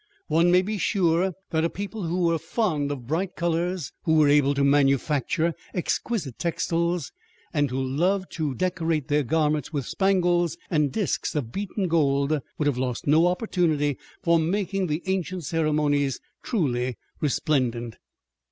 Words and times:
One 0.29 0.49
may 0.49 0.63
be 0.63 0.79
sure 0.79 1.35
that 1.51 1.63
a 1.63 1.69
people 1.69 2.07
who 2.07 2.21
were 2.23 2.39
fond 2.39 2.91
of 2.91 3.05
bright 3.05 3.35
colors, 3.35 3.91
who 4.05 4.15
were 4.15 4.27
able 4.29 4.55
to 4.55 4.63
manufacture 4.63 5.53
exquisite 5.75 6.39
textiles, 6.39 7.11
and 7.53 7.69
who 7.69 7.77
loved 7.79 8.31
to 8.31 8.55
decorate 8.55 9.09
their 9.09 9.21
garments 9.21 9.71
with 9.71 9.85
spangles 9.85 10.57
and 10.71 10.91
disks 10.91 11.35
of 11.35 11.51
beaten 11.51 11.87
gold, 11.87 12.39
would 12.57 12.65
have 12.65 12.79
lost 12.79 13.05
no 13.05 13.27
opportunity 13.27 13.99
for 14.23 14.39
making 14.39 14.87
the 14.87 15.03
ancient 15.05 15.43
ceremonies 15.43 16.19
truly 16.41 16.97
resplendent. 17.19 17.97